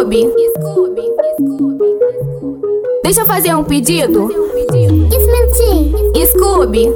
Scooby. 0.00 0.32
Deixa 3.04 3.20
eu 3.20 3.26
fazer 3.26 3.54
um 3.54 3.62
pedido. 3.62 4.30
Scooby, 6.26 6.26
Scooby. 6.26 6.90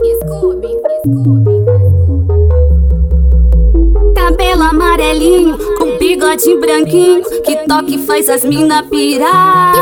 Cabelo 4.14 4.62
amarelinho, 4.62 5.59
com 5.77 5.98
bigode 5.98 6.56
branquinho, 6.56 7.22
que 7.43 7.57
toque 7.68 7.98
faz 7.98 8.30
as 8.30 8.43
mina 8.43 8.82
pirar. 8.85 9.75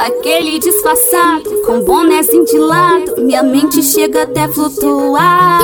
Aquele 0.00 0.58
disfarçado, 0.58 1.50
com 1.64 1.80
bonézinho 1.80 2.44
de 2.44 2.58
lado, 2.58 3.22
minha 3.22 3.42
mente 3.42 3.82
chega 3.82 4.24
até 4.24 4.46
flutuar. 4.48 5.60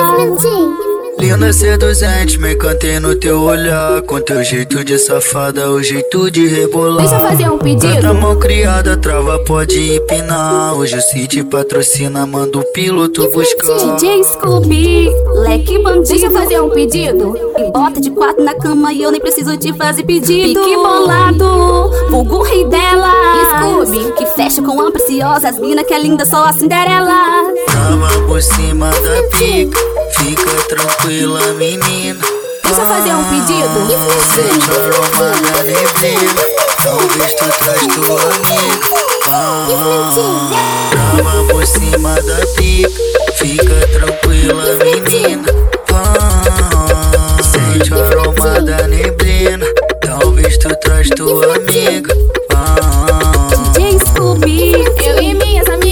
Linda 1.19 1.53
seduzente, 1.53 2.39
me 2.39 2.55
encantei 2.55 2.99
no 2.99 3.15
teu 3.15 3.41
olhar. 3.43 4.03
Com 4.03 4.21
teu 4.21 4.43
jeito 4.43 4.85
de 4.85 4.99
safada, 4.99 5.71
o 5.71 5.83
jeito 5.83 6.31
de 6.31 6.47
rebolar. 6.47 7.07
Deixa 7.07 7.15
eu 7.15 7.29
fazer 7.29 7.51
um 7.51 7.59
pedido. 7.59 7.95
Canta 7.95 8.15
mão 8.15 8.37
criada, 8.39 8.97
trava 8.97 9.39
pode 9.41 9.97
empinar. 9.97 10.75
Hoje 10.75 10.97
o 10.97 11.01
City 11.01 11.45
patrocina, 11.45 12.27
manda 12.27 12.59
o 12.59 12.65
piloto 12.73 13.31
buscar. 13.31 13.97
DJ 13.97 14.25
Scooby, 14.25 15.09
leque 15.35 15.79
bandido. 15.79 16.09
Deixa 16.09 16.27
eu 16.27 16.33
fazer 16.33 16.61
um 16.61 16.71
pedido. 16.71 17.35
E 17.59 17.71
bota 17.71 18.01
de 18.01 18.11
quatro 18.11 18.45
na 18.45 18.55
cama 18.55 18.93
e 18.93 19.03
eu 19.03 19.11
nem 19.11 19.21
preciso 19.21 19.57
te 19.57 19.73
fazer 19.73 20.03
pedido. 20.03 20.61
Pique 20.61 20.77
bolado, 20.77 21.91
vulgo 22.11 22.43
rei 22.43 22.65
dela. 22.65 23.13
Scooby, 23.59 24.13
que 24.13 24.27
fecha 24.35 24.61
com 24.63 24.81
a 24.81 24.91
preciosa 24.91 25.49
As 25.49 25.59
mina 25.59 25.85
que 25.85 25.95
é 25.95 25.99
linda, 25.99 26.25
só 26.27 26.45
a 26.45 26.53
Cinderela. 26.53 27.45
Trava 27.67 28.27
por 28.27 28.43
cima 28.43 28.91
da 28.91 29.23
pica 29.39 30.04
Fica 30.25 30.51
tranquila, 30.69 31.53
menina. 31.53 32.19
Deixa 32.65 32.81
eu 32.81 32.87
fazer 32.87 33.13
um 33.13 33.25
pedido. 33.25 33.87
Sente 34.35 34.71
o 34.71 34.75
aroma 34.81 35.29
da 35.53 35.63
neblina. 35.65 36.43
Talvez 36.83 37.35
tu 37.35 37.45
traz 37.59 37.87
tua 37.95 38.23
amiga. 38.33 38.89
Trava 40.91 41.45
por 41.51 41.67
cima 41.67 42.15
da 42.23 42.47
pica. 42.57 43.03
Fica 43.37 43.87
tranquila, 43.93 44.65
menina. 44.83 45.45
Sente 47.43 47.93
o 47.93 48.03
aroma 48.03 48.63
da 48.63 48.89
neblina. 48.89 49.67
Talvez 50.01 50.57
tu 50.57 50.75
traz 50.77 51.11
tua 51.11 51.55
amiga. 51.55 52.15
DJ 53.77 53.99
Scooby, 54.07 54.73
eu 55.03 55.23
e 55.23 55.35
minhas 55.35 55.69
amigas 55.69 55.84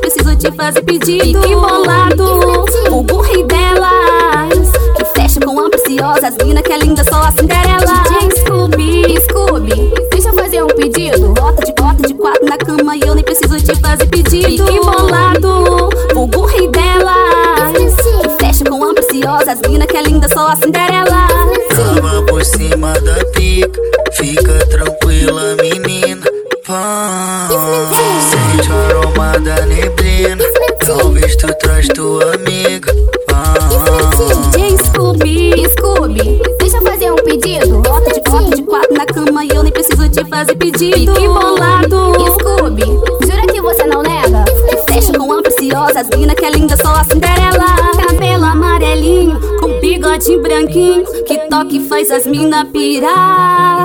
preciso 0.00 0.34
te 0.36 0.50
fazer 0.52 0.82
pedido. 0.82 1.40
Que 1.40 1.54
bolado, 1.54 2.64
o 2.90 3.02
burro 3.02 3.46
delas, 3.46 4.70
que 4.96 5.04
fecha 5.20 5.40
com 5.40 5.60
a 5.60 5.70
preciosa, 5.70 6.28
as 6.28 6.36
mina 6.44 6.62
que 6.62 6.72
é 6.72 6.78
linda, 6.78 7.04
só 7.04 7.22
a 7.22 7.32
Cinderela. 7.32 8.02
DJ 8.08 8.30
Scooby, 8.40 9.20
Scooby, 9.22 9.92
deixa 10.10 10.28
eu 10.28 10.34
fazer 10.34 10.62
um 10.62 10.68
pedido. 10.68 11.28
Bota 11.34 11.64
de 11.64 11.72
bota 11.74 12.02
de 12.06 12.14
quatro 12.14 12.44
na 12.46 12.56
cama 12.56 12.96
e 12.96 13.00
eu 13.00 13.14
nem 13.14 13.24
preciso 13.24 13.56
te 13.58 13.78
fazer 13.80 14.06
pedido. 14.06 14.64
Que 14.64 14.80
bolado, 14.80 15.90
o 16.14 16.26
burro 16.26 16.68
delas, 16.68 17.94
que 18.22 18.44
fecha 18.44 18.64
com 18.64 18.82
a 18.82 18.94
preciosa, 18.94 19.52
as 19.52 19.60
mina 19.68 19.86
que 19.86 19.96
é 19.96 20.02
linda, 20.02 20.28
só 20.28 20.48
a 20.48 20.56
Cinderela. 20.56 21.28
Trava 21.68 22.22
por 22.22 22.44
cima 22.44 22.92
da 23.00 23.24
pica, 23.26 23.80
fica 24.12 24.66
tranquila, 24.66 25.56
menina. 25.56 26.40
Sente 26.70 28.19
da 29.28 29.66
neblina. 29.66 30.42
Talvez 30.84 31.36
tu 31.36 31.46
traz 31.58 31.86
tua 31.88 32.34
amiga. 32.34 32.92
DJ 34.52 34.78
Scooby, 34.78 35.68
Scooby, 35.70 36.40
deixa 36.58 36.78
eu 36.78 36.82
fazer 36.82 37.10
um 37.12 37.16
pedido. 37.16 37.80
Bota 37.82 38.14
de 38.14 38.20
bota 38.30 38.56
de 38.56 38.62
quatro 38.62 38.94
na 38.94 39.04
cama 39.04 39.44
e 39.44 39.50
eu 39.50 39.62
nem 39.62 39.72
preciso 39.72 40.08
te 40.08 40.24
fazer 40.24 40.56
pedido. 40.56 41.12
Que 41.12 41.28
bolado, 41.28 42.14
Scooby, 42.38 42.84
jura 43.26 43.46
que 43.52 43.60
você 43.60 43.84
não 43.84 44.02
nega? 44.02 44.44
Fecha 44.88 45.12
com 45.12 45.32
a 45.32 45.42
preciosa, 45.42 46.00
as 46.00 46.08
mina 46.16 46.34
que 46.34 46.44
é 46.44 46.50
linda, 46.50 46.76
só 46.76 46.94
a 46.94 47.04
Cinderela. 47.04 47.66
Cabelo 48.06 48.44
amarelinho, 48.44 49.38
com 49.60 49.78
bigode 49.80 50.38
branquinho, 50.38 51.04
que 51.24 51.38
toque 51.48 51.80
faz 51.88 52.10
as 52.10 52.26
mina 52.26 52.64
pirar. 52.64 53.79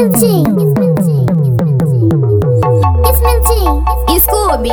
Scooby, 0.00 0.16
Scooby, 4.16 4.72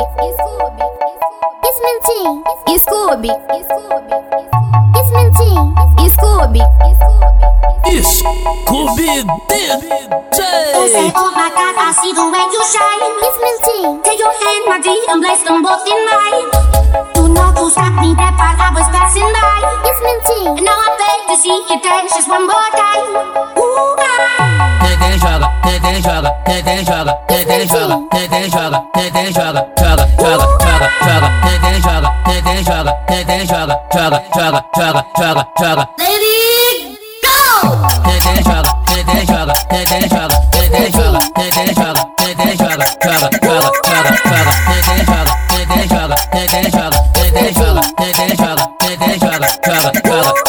Scooby, 2.80 3.32
Scooby 6.08 6.64
They 7.88 8.00
say, 10.88 11.12
oh 11.12 11.30
my 11.36 11.52
God, 11.52 11.76
I 11.76 11.92
see 12.00 12.12
the 12.16 12.24
way 12.24 12.44
you 12.48 12.62
shine. 12.64 13.04
Take 14.02 14.18
your 14.18 14.32
hand, 14.32 14.64
my 14.64 14.80
dear, 14.80 14.96
and 15.12 15.20
place 15.22 15.42
them 15.44 15.60
both 15.62 15.84
in 15.84 16.00
mine. 16.08 16.48
Do 17.12 17.28
not 17.28 17.52
to 17.56 17.68
stop 17.68 17.92
me 18.00 18.14
that 18.16 18.32
while 18.32 18.56
I 18.56 18.72
was 18.72 18.88
passing 18.88 19.28
by. 19.36 19.60
And 20.56 20.64
now 20.64 20.72
I 20.72 20.96
beg 20.96 21.20
to 21.28 21.36
see 21.36 21.52
you 21.52 21.76
dance 21.82 22.16
just 22.16 22.28
one 22.30 22.46
more 22.46 22.70
time. 22.72 23.12
Ooh, 23.58 23.96
ah. 24.00 24.77
Quem 24.96 25.18
joga, 25.18 25.48
quem 25.62 26.02
joga, 26.02 26.30
quem 26.46 26.84
joga, 26.84 27.12
quem 27.28 27.68
joga, 27.68 27.98
quem 28.10 28.50
joga, 28.50 28.82
quem 28.94 29.32
joga, 29.32 29.66
joga, 29.78 30.08
joga, 30.18 30.46
joga, 30.62 30.88
joga, 31.04 31.28
quem 31.60 31.76
joga, 31.82 32.08
quem 32.24 32.64
joga, 32.64 32.92
quem 33.06 33.46
joga, 33.46 33.74
joga, 33.92 34.18
joga, 34.34 34.64
joga, 34.76 35.02
joga, 35.18 35.42
joga. 35.60 35.88
Lady, 35.98 36.98
go! 37.22 37.36
Quem 38.04 38.42
joga, 38.42 38.70
quem 38.86 39.02
joga, 39.26 39.52
quem 39.68 40.02
joga, 40.08 40.34
quem 40.50 40.90
joga, 40.90 41.20
quem 41.34 41.68
joga, 41.74 42.02
quem 42.16 42.56
joga, 42.56 42.84
joga, 43.04 43.28
joga, 43.44 43.68
joga, 43.84 44.10
joga, 44.28 44.52
quem 44.84 45.00
joga, 45.04 45.32
quem 45.48 45.84
joga, 45.88 46.16
quem 46.30 46.54
joga, 46.58 46.98
quem 47.12 47.52
joga, 47.52 47.82
quem 47.96 48.14
joga, 48.14 48.16
quem 48.16 48.30
joga, 48.36 48.64
joga, 48.88 49.18
joga, 49.18 49.48
joga, 49.64 49.92
joga. 50.06 50.47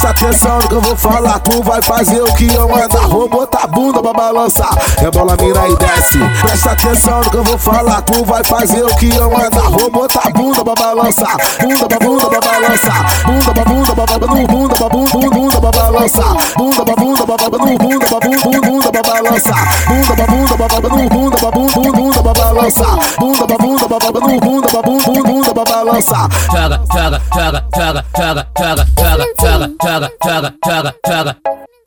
Presta 0.00 0.26
atenção 0.26 0.56
no 0.56 0.66
que 0.66 0.74
eu 0.74 0.80
vou 0.80 0.96
falar, 0.96 1.38
tu 1.40 1.62
vai 1.62 1.82
fazer 1.82 2.22
o 2.22 2.32
que 2.32 2.46
eu 2.54 2.66
mandar. 2.66 3.06
Vou 3.06 3.28
botar 3.28 3.64
a 3.64 3.66
bunda 3.66 4.00
pra 4.00 4.14
balançar, 4.14 4.70
rebola 4.98 5.36
mina 5.38 5.68
e 5.68 5.76
desce. 5.76 6.18
Presta 6.40 6.70
atenção 6.70 7.20
no 7.20 7.30
que 7.30 7.36
eu 7.36 7.44
vou 7.44 7.58
falar, 7.58 8.00
tu 8.00 8.24
vai 8.24 8.42
fazer 8.42 8.82
o 8.82 8.96
que 8.96 9.14
eu 9.14 9.30
mandar. 9.30 9.68
Vou 9.68 9.90
botar 9.90 10.22
a 10.24 10.30
bunda 10.30 10.64
pra 10.64 10.74
balançar, 10.74 11.36
bunda 11.60 11.86
pra 11.86 11.98
bunda 11.98 12.26
pra 12.30 12.40
balançar, 12.40 13.26
bunda 13.26 13.52
pra 13.52 13.64
bunda 13.66 13.94
pra 13.94 14.06
bunda, 14.06 14.46
bunda 14.46 14.74
pra 14.74 14.88
bunda, 14.88 15.30
bunda 15.30 15.60
pra 15.60 15.70
balançar, 15.70 16.36
bunda 16.56 16.84
pra 16.86 16.96
bunda 16.96 17.26
pra 17.26 17.36
bunda, 17.36 17.78
bunda 17.78 18.06
pra 18.06 18.20
bunda, 18.20 18.60
bunda 18.62 18.92
pra 18.92 19.02
balançar, 19.02 19.84
bunda 19.86 20.16
pra 20.16 20.26
bunda 20.26 20.56
pra 20.56 20.80
bunda, 20.80 21.08
bunda 21.10 21.36
pra 21.36 21.50
bunda, 21.50 22.22
pra 22.22 22.32
balançar, 22.32 22.98
bunda 23.18 23.46
pra 23.46 23.58
bunda 23.58 23.86
pra 23.86 23.98
bunda, 23.98 24.40
bunda 24.40 24.68
pra 24.68 24.82
bunda 24.82 25.49
pra 25.64 25.84
balançar. 25.84 26.28
joga, 26.52 26.80
joga, 26.92 27.20
joga, 27.34 27.64
joga, 27.76 28.04
joga, 28.16 28.46
joga, 28.56 28.86
joga, 28.98 29.26
joga, 29.40 29.70
joga, 29.82 30.12
joga, 30.24 30.54
joga, 30.66 30.94
joga. 31.06 31.36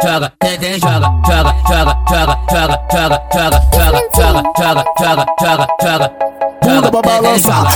Joga, 0.04 0.34
quem 0.42 0.80
joga, 0.80 1.08
joga, 1.26 1.56
joga, 1.70 1.96
joga, 2.10 2.38
joga, 2.50 2.80
joga, 2.92 3.22
joga, 3.32 3.62
joga, 3.74 4.02
joga, 4.18 4.44
joga, 4.58 4.84
joga, 5.00 5.26
joga, 5.40 5.68
joga. 5.82 6.33
Bunda 6.64 6.90
pra 6.90 7.02
balançar, 7.02 7.68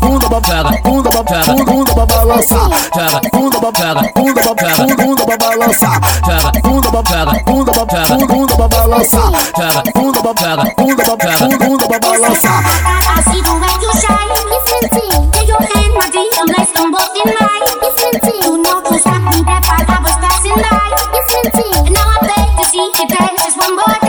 bunda 0.00 0.28
pra 0.28 0.62
bunda 0.84 1.10
pra 1.10 1.22
bunda, 1.22 1.64
bunda 1.64 1.94
pra 1.94 2.06
balançar, 2.06 2.68
bunda 3.32 3.58
pra 3.60 3.94
bunda 4.14 4.42
pra 4.42 4.54
bunda, 4.54 4.96
bunda 4.96 5.24
pra 5.26 5.36
balançar, 5.38 6.00
bunda 6.62 6.88
pra 6.90 7.24
bunda 7.44 7.72
pra 7.72 7.86
bunda, 7.86 8.26
bunda 8.26 8.54
pra 8.56 8.68
balançar, 8.68 9.30
bunda 9.94 10.20
pra 10.22 10.56
bunda 10.76 11.02
pra 11.04 11.36
bunda, 11.38 11.58
bunda 11.58 11.86
pra 11.88 11.98
balançar. 12.00 12.62
I 13.08 13.22
see 13.22 13.42
the 13.42 13.50
way 13.50 13.74
you 13.82 13.92
shine. 14.00 14.28
Take 15.32 15.48
your 15.48 15.58
hand, 15.58 15.92
my 15.94 16.06
dear, 16.10 16.30
and 16.40 16.48
place 16.54 16.72
them 16.72 16.90
both 16.90 17.16
in 17.16 17.26
mine. 17.26 17.66
Do 18.42 18.58
not 18.58 18.84
to 18.84 18.98
stop 18.98 19.22
me 19.34 19.42
that 19.42 19.62
while 19.66 19.84
I 19.88 19.98
was 20.02 20.16
passing 20.22 20.54
by. 20.54 20.88
And 21.74 21.92
now 21.92 22.06
I 22.08 22.20
beg 22.22 22.48
to 22.56 22.64
see 22.70 22.78
you 22.78 23.06
dance 23.08 23.42
just 23.42 23.56
one 23.58 23.74
more 23.74 23.98
time. 24.00 24.07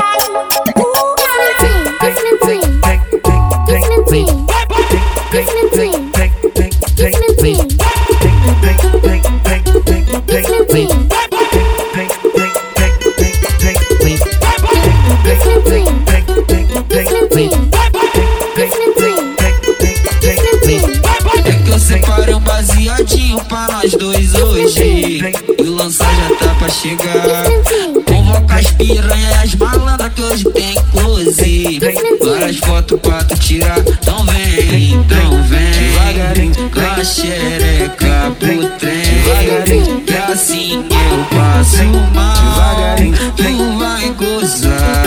Várias 32.29 32.57
fotos 32.57 32.99
pra 32.99 33.23
tu 33.23 33.35
tirar. 33.39 33.79
Então 33.79 34.23
vem, 34.25 34.93
então 34.93 35.43
vem. 35.43 35.71
Devagarinho 35.71 36.69
com 36.69 36.79
a 36.79 37.03
xereca 37.03 38.31
pro 38.39 38.69
trem. 38.77 40.01
Que 40.05 40.31
assim 40.31 40.85
eu 40.89 41.25
passo 41.35 41.83
mal. 42.13 42.95
Tu 43.35 43.77
vai 43.79 44.09
gozar, 44.11 45.03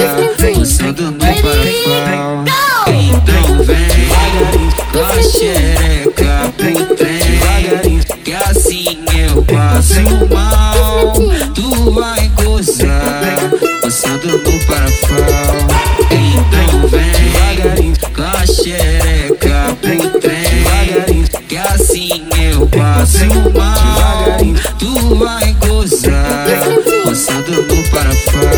gozando 0.54 1.12
no 1.12 1.20
farofal. 1.20 2.44
Então 2.88 3.62
vem 3.62 4.70
com 4.92 5.04
a 5.04 5.22
xereca 5.22 6.52
pro 6.56 6.96
trem. 6.96 8.00
Que 8.24 8.34
assim 8.34 8.98
eu 9.16 9.42
passo 9.44 10.02
mal. 10.34 11.12
Tu 11.54 11.90
vai 11.92 12.28
gozar, 12.34 13.50
gozando 13.80 14.38
no 14.38 14.60
farofal. 14.62 15.41
Eu 23.20 23.50
passo 23.52 23.84
mal. 23.98 24.36
Tu 24.78 25.14
vai 25.16 25.52
gozar, 25.54 26.46
gozando 27.04 27.62
no 27.62 27.84
farofal. 27.86 28.51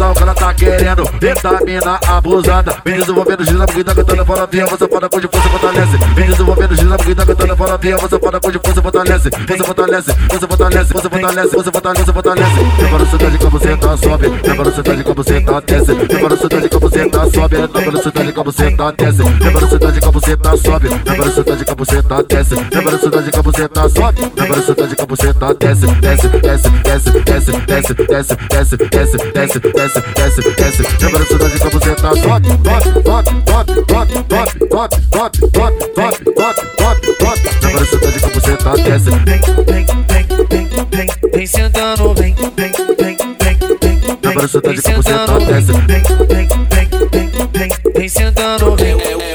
Só 0.00 0.14
que 0.14 0.22
ela 0.22 0.34
tá 0.34 0.54
querendo 0.54 1.04
Vitamina 1.20 2.00
abusada 2.08 2.76
Vem 2.84 2.98
desenvolvendo 2.98 3.44
gira, 3.44 3.66
porque 3.66 3.84
tá 3.84 3.94
cantando 3.94 4.24
fora 4.24 4.46
via 4.46 4.66
Você 4.66 4.88
foda 4.88 5.08
com 5.08 5.20
de 5.20 5.28
força 5.28 5.48
fortalece 5.50 5.96
Vem 6.14 6.26
desenvolvendo 6.26 6.74
gira, 6.74 6.96
porque 6.96 7.14
tá 7.14 7.26
cantando 7.26 7.56
fora 7.56 7.76
via 7.76 7.96
Você 7.98 8.18
foda 8.18 8.40
com 8.40 8.50
de 8.50 8.58
força 8.58 8.82
fortalece 8.82 9.30
Você 9.30 9.64
fortalece, 9.64 10.12
você 10.30 10.46
fortalece, 10.46 10.92
você 10.92 11.10
fortalece 11.10 11.56
Você 11.56 11.70
fortalece, 11.70 12.04
você 12.04 12.12
fortalece 12.12 12.60
Leva 12.80 12.98
no 12.98 13.06
cidade 13.06 13.38
como 13.38 13.50
você 13.50 13.76
tá 13.76 13.96
sobe 13.96 14.28
Leva 14.28 14.64
no 14.64 14.72
cidade 14.72 15.04
como 15.04 15.14
você 15.16 15.40
tá 15.40 15.60
desce 15.60 15.92
Leva 15.92 16.28
no 16.28 16.36
cidade 16.36 16.68
como 16.70 16.90
você 16.90 17.06
tá 17.06 17.30
sobe 17.30 17.56
Leva 17.56 17.92
no 17.92 18.02
cidade 18.02 18.32
como 18.32 18.44
você 18.44 18.70
tá 18.70 18.92
desce 18.92 19.22
Leva 19.24 19.60
no 19.60 19.68
cidade 19.68 20.00
como 20.00 20.12
você 20.20 20.36
tá 20.36 20.56
sobe 20.56 20.88
Leva 20.88 21.24
no 21.24 21.32
cidade 21.32 21.64
como 21.64 21.84
você 21.84 22.02
tá 22.02 22.22
desce 22.22 22.54
Leva 22.54 22.90
no 22.90 22.98
cidade 22.98 23.30
como 23.30 23.42
você 23.52 23.68
tá 23.68 23.88
sobe 23.88 24.32
Leva 24.36 24.56
no 24.56 24.62
cidade 24.62 24.96
como 24.96 25.16
você 25.16 25.34
tá 25.34 25.52
desce 25.52 25.86
Desce, 26.00 26.28
desce, 26.28 26.70
desce, 26.70 27.10
desce, 27.10 27.52
desce, 27.66 27.94
desce, 27.94 28.36
desce, 28.48 28.76
desce, 28.76 29.32
desce, 29.32 29.49
desce, 29.58 30.00
desce, 30.14 30.40
desce. 30.54 30.82
Leva 31.04 31.18
na 31.18 31.26
cidade 31.26 31.58
pra 31.58 31.70
você 31.70 31.94
tá 31.94 32.10
top, 32.10 32.22
top, 32.22 33.02
top, 33.02 33.24
top, 33.42 33.74
top, 33.86 34.12
top, 34.26 34.50
top, 34.68 34.68
top, 34.68 35.38
top, 35.50 35.78
top, 35.90 36.14
top, 36.34 36.56
top, 36.76 37.00
top. 37.16 37.40
Leva 37.62 37.80
na 37.80 37.86
cidade 37.86 38.18
pra 38.20 38.28
você 38.28 38.56
tá 38.56 38.74
desce. 38.76 39.10
Vem, 39.10 39.40
vem, 39.66 39.86
vem, 40.06 40.26
vem, 40.48 40.68
vem, 40.90 41.08
vem 41.32 41.46
sentando, 41.46 42.14
vem, 42.14 42.34
vem, 42.34 42.72
vem, 42.98 43.16
vem, 43.40 43.58
vem. 43.80 44.18
Leva 44.22 44.42
na 44.42 44.48
cidade 44.48 44.82
pra 44.82 44.96
você 44.96 45.12
tá 45.12 45.38
desce. 45.38 45.72
Vem, 45.72 46.02
vem, 46.28 46.48
vem, 46.68 46.88
vem, 47.10 47.48
vem, 47.52 47.92
vem 47.94 48.08
sentando, 48.08 48.76
vem. 48.76 49.29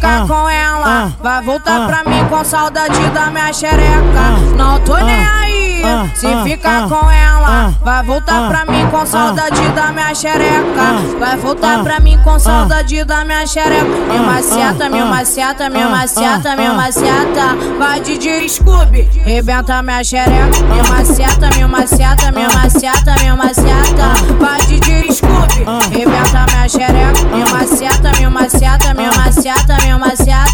Ficar 0.00 0.26
com 0.26 0.48
ela, 0.48 1.12
vai 1.22 1.42
voltar 1.42 1.86
pra 1.86 2.04
mim 2.04 2.24
com 2.30 2.42
saudade 2.42 3.10
da 3.10 3.26
minha 3.26 3.52
xereca. 3.52 4.56
Não 4.56 4.80
tô 4.80 4.96
nem 4.96 5.26
aí. 5.26 5.82
Se 6.14 6.26
ficar 6.42 6.88
com 6.88 7.10
ela, 7.10 7.74
vai 7.82 8.02
voltar 8.02 8.48
pra 8.48 8.64
mim 8.64 8.86
com 8.90 9.04
saudade 9.04 9.68
da 9.68 9.92
minha 9.92 10.14
xereca. 10.14 11.18
Vai 11.18 11.36
voltar 11.36 11.82
pra 11.82 12.00
mim 12.00 12.18
com 12.24 12.38
saudade 12.38 13.04
da 13.04 13.24
minha 13.24 13.46
xereca. 13.46 13.84
Me 13.84 14.18
maciata, 14.20 14.88
me 14.88 15.04
maciata, 15.04 15.68
me 15.68 15.84
maciata, 15.84 16.56
me 16.56 16.70
maciata. 16.70 17.56
Vai 17.78 18.00
de 18.00 18.48
Scooby, 18.48 19.08
rebenta 19.24 19.82
minha 19.82 20.02
xereca. 20.02 20.62
Me 20.68 20.82
maciata, 20.88 21.50
me 21.56 21.66
maciata, 21.66 22.32
me 22.32 22.46
maciata, 22.48 23.14
me 23.20 23.36
maciata. 23.36 24.12
Vai 24.38 24.60
de 24.66 25.12
Scooby, 25.12 25.64
rebenta 25.94 26.46
minha 26.52 26.68
xereca. 26.68 27.24
Me 27.30 27.44
maciata, 27.52 28.12
me 28.18 28.28
maciata, 28.28 28.94
me 28.94 29.10
maciata, 29.16 29.76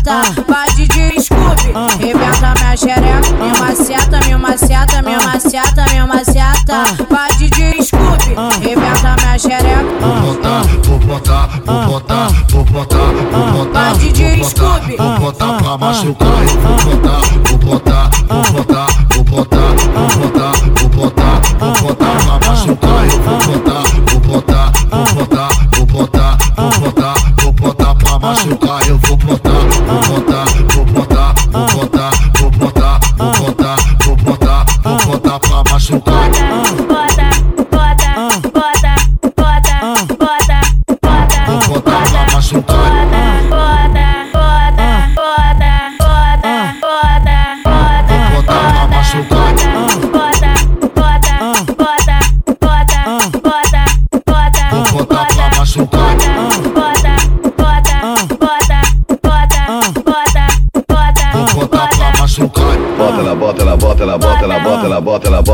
me 0.07 0.13
maciata. 0.13 0.45
Vai 0.47 0.73
de 0.75 1.21
Scooby, 1.21 1.73
rebenta 1.99 2.55
minha 2.55 2.77
xereca. 2.77 3.33
Me 3.33 3.59
maciata, 3.59 4.21
me 4.21 4.37
maciata, 4.37 5.03
me 5.03 5.17
maciata, 5.17 5.85
me 5.93 6.07
maciata. 6.07 6.85
Vai 7.11 7.35
de 7.37 7.83
Scooby, 7.83 8.35
rebenta 8.63 9.17
minha 9.21 9.39
xereca. 9.39 9.85
Vou 10.01 10.21
botar, 10.21 10.63
vou 10.85 10.99
botar, 10.99 11.49
vou 11.65 11.87
botar, 11.87 12.29
vou 12.51 12.65
botar, 12.65 13.07
vou 13.09 13.15
botar, 13.15 13.15
vou 13.33 13.65
botar, 13.65 13.95
Scooby. 14.45 14.97
vou 14.97 15.19
botar 15.19 15.53
pra 15.55 15.79
machucar. 15.79 16.29
Vou 16.29 16.97
botar, 16.97 17.26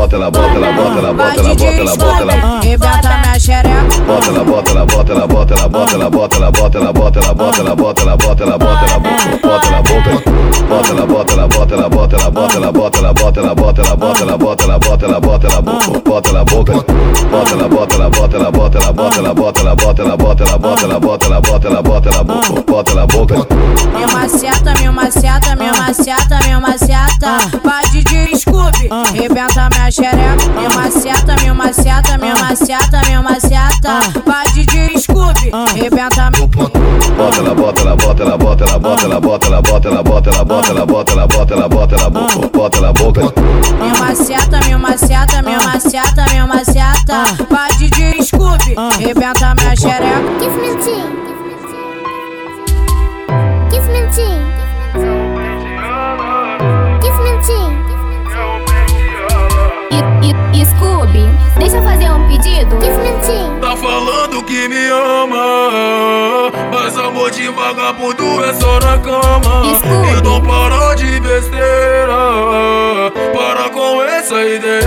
bota 0.03 0.15
ela, 0.17 0.29
bota 0.31 0.47
ela, 0.47 0.73
bota 0.73 0.99
ela, 0.99 1.13
bota 1.13 1.39
ela, 1.39 1.55
bota 1.55 1.63
ela, 1.65 1.95
bota 1.95 1.95
ela, 1.95 1.95
bota 1.95 2.33
ela, 2.33 2.59
rebenta 2.61 3.17
minha 3.23 3.39
xereca. 3.39 4.03
bota 4.05 4.29
ela, 4.29 4.43
bota 4.43 4.71
ela, 4.71 4.85
bota 4.85 5.13
ela, 5.13 5.27
bota 5.27 5.53
ela, 5.53 5.69
bota 5.69 5.95
ela, 5.95 6.09
bota 6.09 6.35
ela, 6.35 6.51
bota 6.51 6.77
ela, 6.77 6.93
bota 6.93 7.19
ela, 7.19 7.33
bota 7.33 7.61
ela, 7.61 7.75
bota 7.75 8.01
ela, 8.01 8.17
bota 8.17 8.43
ela, 8.43 8.57
bota 8.57 8.83
ela, 8.83 8.99
bota 9.39 9.67
ela, 9.67 9.81
boca, 9.81 10.23
bota 10.67 10.91
ela, 10.91 11.05
bota 11.07 11.33
ela, 11.33 11.47
bota 11.47 11.73
ela, 11.73 11.89
bota 11.89 12.15
ela, 12.15 12.29
bota 12.29 12.57
ela, 12.57 12.71
bota 12.71 12.99
ela, 12.99 13.13
bota 13.13 13.39
ela, 13.39 13.55
bota 13.55 13.81
ela, 13.81 13.95
bota 13.95 14.21
ela, 14.23 14.37
bota 14.37 14.65
ela, 14.65 14.79
bota 14.79 15.05
ela, 15.05 15.19
bota 15.19 15.47
ela, 15.47 15.61
bota 16.01 16.29
ela, 16.29 16.43
boca, 16.43 16.85
bota 17.31 17.53
ela, 17.53 17.69
bota 17.69 17.95
ela, 17.95 18.09
bota 18.09 18.37
ela, 18.37 18.51
bota 18.51 18.77
ela, 18.77 18.91
bota 18.91 19.19
ela, 19.19 19.33
bota 19.33 19.59
ela, 19.61 19.75
bota 19.75 20.01
ela, 20.01 20.17
bota 20.17 20.43
ela, 20.43 20.57
bota 20.59 20.85
ela, 20.85 20.99
bota 20.99 21.25
ela, 21.25 21.41
bota 21.41 21.67
ela, 21.67 21.81
bota 21.81 22.09
ela, 22.09 22.63
bota 22.63 22.91
ela, 22.91 23.07
boca. 23.07 23.35
Me 23.93 24.05
maciata, 24.13 24.73
me 24.81 24.89
maciata, 24.89 25.55
me 25.55 25.71
maciata, 25.71 26.39
me 26.45 26.59
maciata. 26.59 27.37
Vai 27.63 27.83
de 27.89 28.37
Scooby, 28.37 28.89
rebenta 29.13 29.69
minha 29.71 29.82
xereca. 29.93 30.35
Me 30.55 30.67
maciata, 30.75 31.35
me 31.43 31.53
maciata, 31.53 32.17
me 32.17 32.33
maciata, 32.33 33.01
me 33.07 33.21
maciata. 33.21 33.99
Vai 34.25 34.45
de 34.53 34.99
Scooby, 34.99 35.51
rebenta 35.75 36.31
minha 36.31 36.47
Bota 37.15 37.39
ela, 37.39 37.53
bota 37.53 37.81
ela, 37.81 37.95
bota 37.95 38.23
ela, 38.23 38.37
bota 38.37 38.63
ela, 38.63 38.79
bota 38.79 39.05
ela, 39.05 39.19
bota 39.21 39.47
ela, 39.47 39.61
bota 39.61 39.89
ela, 39.89 40.03
bota 40.03 40.29
ela, 40.29 40.43
bota 40.43 40.71
ela, 40.71 40.85
bota 40.85 41.11
ela, 41.13 41.27
bota 41.27 41.53
ela, 41.53 41.69
bota 41.69 41.95
ela, 41.95 42.09
bota 42.49 42.77
ela, 42.77 42.93
boca. 42.93 43.21
Me 43.21 43.89
maciata, 43.89 43.92
deixa 61.63 61.77
eu 61.77 61.83
fazer 61.83 62.11
um 62.11 62.27
pedido. 62.27 62.75
Kiss 62.77 62.97
me 62.97 63.11
teen. 63.25 63.59
Tá 63.61 63.75
falando 63.77 64.43
que 64.43 64.67
me 64.67 64.87
ama, 64.87 66.51
mas 66.71 66.97
amor 66.97 67.31
de 67.31 67.47
vagabundo 67.47 68.43
é 68.43 68.53
só 68.53 68.79
na 68.81 68.97
cama. 68.97 69.75
Scooby. 69.79 70.09
Então 70.17 70.41
para 70.41 70.95
de 70.95 71.19
besteira, 71.21 72.17
para 73.33 73.69
com 73.69 74.03
essa 74.03 74.43
ideia. 74.43 74.81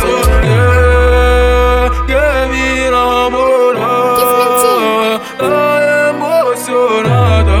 Só, 0.00 0.22
quer, 0.40 1.90
quer 2.06 2.48
me 2.48 2.90
namorar, 2.90 4.16
tá 5.38 6.10
emocionada. 6.10 7.58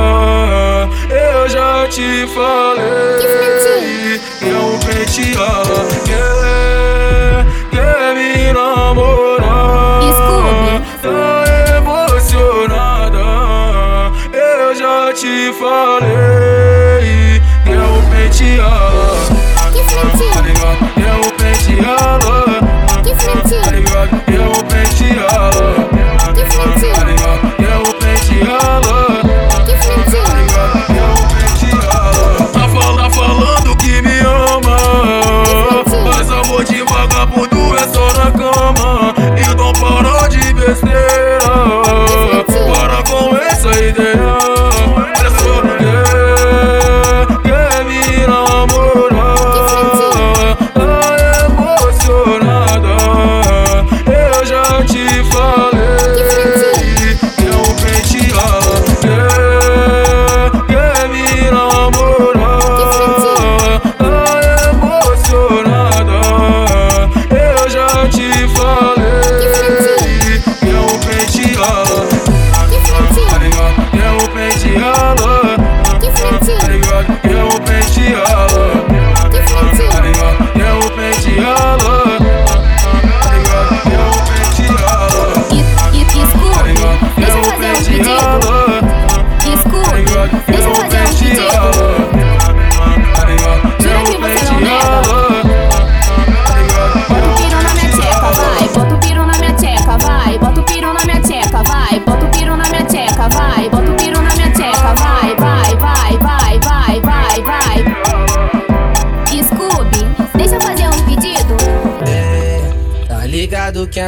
Eu 1.10 1.48
já 1.50 1.86
te 1.88 2.26
falei 2.34 3.09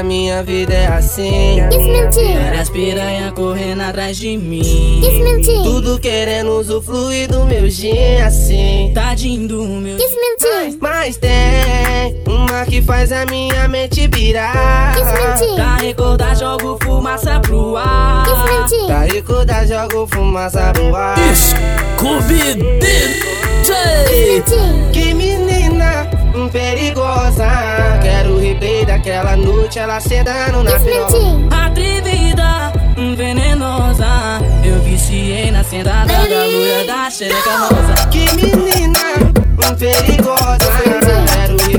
a 0.02 0.04
minha 0.04 0.42
vida 0.42 0.75
é 0.75 0.88
assim. 0.88 1.61
Várias 2.42 2.68
piranha 2.68 3.30
correndo 3.30 3.82
atrás 3.82 4.16
de 4.16 4.37
mim. 4.37 5.00
Tudo 5.62 6.00
querendo 6.00 6.59
usufruir 6.59 7.28
do 7.28 7.44
meu 7.44 7.71
gin 7.71 8.16
assim. 8.21 8.90
Tadinho 8.92 9.47
do 9.47 9.64
meu. 9.64 9.97
Mas 10.80 11.16
tem 11.16 12.21
uma 12.26 12.66
que 12.66 12.82
faz 12.82 13.12
a 13.12 13.25
minha 13.26 13.68
mente 13.68 14.09
virar. 14.09 14.97
Tá 15.56 15.76
recordar, 15.76 16.37
jogo 16.37 16.78
fumaça 16.82 17.38
pro 17.38 17.76
ar. 17.76 18.26
Tá 18.88 19.02
recordar, 19.04 19.66
jogo 19.68 20.09
fumaça 20.09 20.73
pro 20.73 20.97
ar. 20.97 21.16
Scooby 21.37 22.56
Que 24.92 25.14
menina 25.14 26.01
hum, 26.42 26.49
perigosa. 26.49 27.49
Quero 28.02 28.34
o 28.34 28.40
replay 28.40 28.84
daquela 28.84 29.37
noite, 29.37 29.78
ela 29.78 30.00
sedando 30.00 30.62
na 30.62 30.78
piroca. 30.78 31.66
Atrevida, 31.66 32.72
venenosa. 33.16 34.40
Eu 34.64 34.80
viciei 34.82 35.50
na 35.50 35.62
sentada 35.62 36.06
da 36.06 36.44
loira 36.46 36.84
da 36.87 37.11
xereca 37.11 37.56
rosa. 37.58 38.06
Que 38.11 38.25
menina 38.34 38.99
hum, 39.20 39.75
perigosa. 39.78 40.72
Quero 41.32 41.56
o 41.56 41.72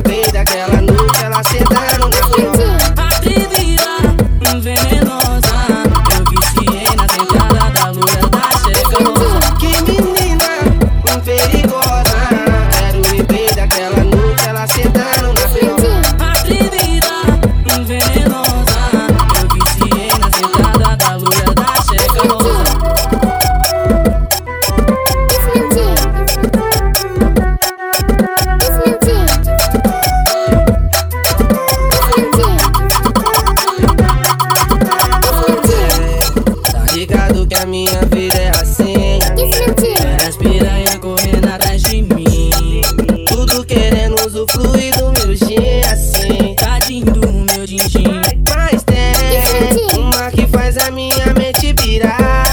mente 51.93 51.99
virar. 51.99 52.43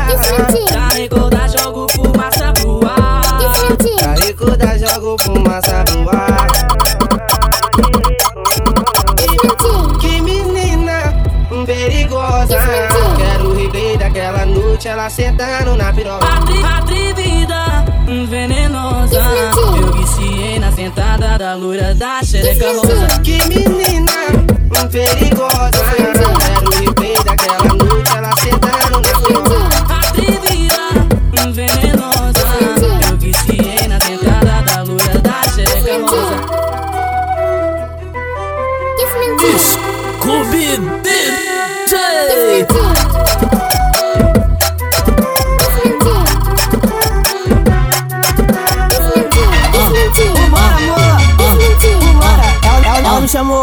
Tá 0.70 0.88
recordar, 0.94 1.48
jogo 1.48 1.86
fumaça 1.92 2.52
pro 2.52 2.80
ar. 2.86 3.22
Tá 3.98 4.14
recordar, 4.24 4.78
jogo 4.78 5.16
fumaça 5.22 5.84
pro 5.84 6.10
ar. 6.10 6.46
Que 10.00 10.20
menina 10.20 11.24
perigosa. 11.66 12.58
Quero 13.16 13.54
replay 13.54 13.96
daquela 13.96 14.46
noite, 14.46 14.88
ela 14.88 15.08
sentando 15.08 15.76
na 15.76 15.92
piroca. 15.92 16.26
Atrevida, 16.78 17.84
venenosa. 18.28 19.20
Eu 19.78 19.92
viciei 19.92 20.58
na 20.58 20.72
sentada 20.72 21.38
da 21.38 21.54
loira 21.54 21.94
da 21.94 22.22
xereca 22.22 22.72
rosa. 22.72 23.20
Que 23.22 23.38
menina 23.48 24.12
perigosa. 24.90 26.39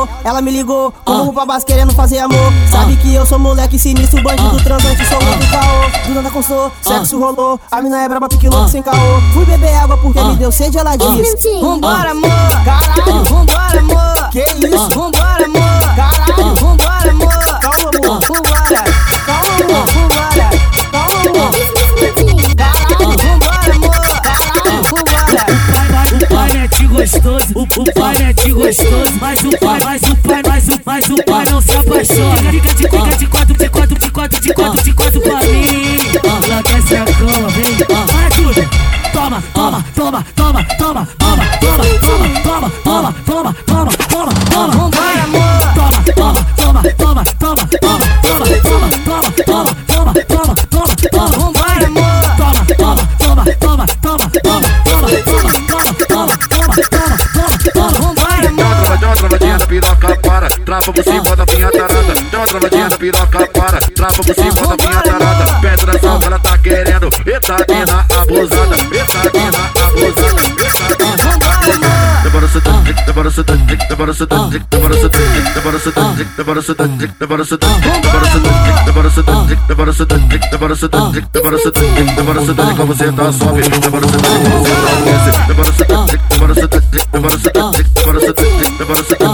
Ela 0.08 0.16
me 0.16 0.18
chamou, 0.18 0.20
ela 0.24 0.42
me 0.42 0.52
ligou. 0.52 0.94
Como 1.06 1.34
pra 1.34 1.46
base 1.46 1.66
querendo 1.66 1.94
fazer 1.94 2.20
amor. 2.20 2.54
Sabe 2.72 2.96
que 2.98 3.14
eu 3.14 3.26
sou 3.26 3.40
moleque 3.40 3.78
sinistro, 3.78 4.22
bandido 4.24 4.58
transante, 4.64 5.06
sou 5.06 5.20
louco 5.20 5.48
caô. 5.52 6.08
Do 6.08 6.14
nada 6.16 6.30
constou, 6.30 6.72
sexo 6.82 7.20
rolou. 7.20 7.60
A 7.72 7.82
mina 7.82 8.04
é 8.04 8.10
braba, 8.10 8.28
pique 8.28 8.48
louco 8.48 8.70
sem 8.70 8.82
caô. 8.82 9.22
Fui 9.34 9.46
beber 9.46 9.76
água 9.76 9.98
porque 9.98 10.22
me 10.22 10.36
deu 10.36 10.52
sede, 10.52 10.78
ela 10.78 10.96
disse. 10.96 11.60
Vambora, 11.60 12.12
amor. 12.12 12.30
Caralho, 12.66 13.24
vambora, 13.24 13.80
amor. 13.80 14.30
Que 14.32 14.42
isso? 14.42 14.90
Vambora, 14.90 15.46
amor. 15.46 15.96
Caralho, 15.96 16.56
vambora, 16.56 17.12
amor. 17.12 17.60
Calma, 17.60 17.92
amor. 18.04 18.47
Gostoso, 27.08 27.54
o, 27.56 27.62
o 27.62 27.94
pai 27.94 28.16
mete 28.20 28.52
gostoso, 28.52 29.14
mas 29.22 29.40
o 29.40 29.58
pai, 29.58 29.80
mas 29.84 30.02
o 30.04 30.16
pai, 30.18 30.42
mas 30.46 30.68
o, 30.68 30.82
mas 30.86 31.10
o 31.10 31.24
pai 31.24 31.46
não 31.50 31.62
se 31.62 31.72
apaixona. 31.72 32.52
Fica 32.52 32.74
de 32.74 32.84
fica 32.84 33.18
de 33.18 33.28
quatro, 33.28 33.58
de 33.58 33.70
quatro, 33.70 33.98
de 33.98 34.12
quatro, 34.12 34.42
de 34.42 34.54
quatro, 34.54 34.84
de 34.84 34.94
quatro 34.94 35.22
pra 35.22 35.42
mim. 35.44 35.98
Enlouquece 36.46 36.96
a 36.98 37.06
cama, 37.06 37.50
vem, 37.50 37.78
vai 37.88 38.30
tudo. 38.32 38.70
Toma, 39.14 39.42
toma, 39.54 39.86
toma, 39.96 40.26
toma, 40.36 40.64
toma, 40.78 41.08
toma, 41.18 41.46
toma, 41.60 41.86
toma, 42.00 42.42
toma, 42.42 42.70
toma, 42.84 43.14
toma, 43.26 43.54
toma, 43.66 44.07
trava 60.78 60.94
por 60.94 61.04
cima 61.04 61.36
da 61.36 61.46
minha 61.46 61.72
tarada. 61.72 62.14
Dá 62.32 62.38
uma 62.38 62.48
travadinha 62.48 62.90
da 62.90 62.98
piroca 62.98 63.48
para, 63.48 63.80
trava 63.80 64.14
por 64.14 64.36
cima 64.36 64.54
da 64.54 64.78
minha 64.78 65.02
tarada. 65.02 65.54
Pedra 65.62 66.00
salva, 66.00 66.26
ela 66.26 66.40
tá 66.40 66.58
querendo, 66.58 67.10
eita 67.26 67.56
mina 67.70 68.06
abusada, 68.18 68.76
eita 68.92 69.32
mina 69.34 69.72
abusada, 69.86 70.42
eita 70.64 70.96
mina 71.04 71.24
abusada. 71.34 72.18
Demora 72.24 72.48
se 72.48 72.62
tanto, 72.62 72.94
demora 73.06 73.32
se 73.32 73.44
tanto, 73.44 73.88
demora 73.88 74.14
se 74.14 74.28
tanto, 74.28 74.60
demora 74.70 74.94
se 74.94 75.10
tanto, 75.10 75.54
demora 75.54 75.80
se 75.80 75.92
tanto, 75.92 76.28
demora 76.38 76.62
se 76.62 76.74
tanto, 76.74 77.08
demora 77.20 77.44
se 77.44 77.58
tanto, 77.58 77.78
demora 78.08 78.30
se 78.30 78.38
tanto, 78.38 78.86
demora 78.86 79.12
se 79.12 79.24
tanto, 79.24 79.58
demora 79.68 79.94
se 79.94 80.08
tanto, 80.08 80.38
demora 80.52 80.76
se 80.76 80.88
tanto, 80.90 81.22
demora 81.34 81.58
se 81.58 81.72
tanto, 81.72 82.16
demora 82.16 82.42
se 82.42 82.54
tanto, 82.54 82.76
como 82.76 82.94
você 82.94 83.12
tá 83.12 83.34
sobe, 83.34 83.62
demora 83.62 84.08
se 84.08 84.18
tanto, 84.18 84.28
como 84.28 84.60
você 84.60 84.76
tá 84.76 84.98
desce, 85.08 85.48
demora 85.48 85.74
se 85.74 85.86
tanto, 85.86 86.18
demora 86.30 86.54
se 86.54 86.68
tanto, 86.68 86.88
demora 87.12 87.38
se 87.38 87.50
tanto, 87.50 87.84
demora 87.94 88.20
se 88.20 88.34
tanto, 88.34 88.78
demora 88.78 89.04
se 89.04 89.16
tanto, 89.16 89.18
demora 89.18 89.27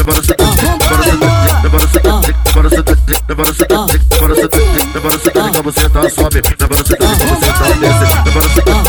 se 0.00 0.34
tanto, 0.34 0.56
demora 0.56 1.02
se 1.04 1.18
tanto, 1.18 1.62
demora 1.62 1.86
se 1.86 2.00
tanto, 2.00 2.32
demora 2.46 2.70
se 2.70 2.82
tanto, 2.82 3.12
demora 3.28 3.54
se 3.54 3.66
tanto, 3.66 3.92
demora 3.92 3.94
se 3.94 3.98
tanto, 3.98 3.98
demora 4.08 4.34
se 4.34 4.48
tanto, 4.48 4.92
demora 4.92 5.18
se 5.18 5.30
tanto, 5.30 5.52
como 5.52 5.72
você 5.72 5.88
tá 5.90 6.10
sobe, 6.10 6.42
demora 6.42 6.84
se 6.84 6.96
tanto, 6.96 7.18
como 7.18 7.34
você 7.36 7.52
tá 7.52 7.64
desce, 7.80 8.22
demora 8.24 8.48
se 8.48 8.62
tanto, 8.62 8.64
demora 8.64 8.79